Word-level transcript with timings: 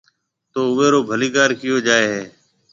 تو 0.51 0.59
اُوئي 0.69 0.87
رو 0.93 0.99
ڀليڪار 1.09 1.49
ڪئيو 1.59 1.77
جائي 1.87 2.05
هيَ۔ 2.13 2.23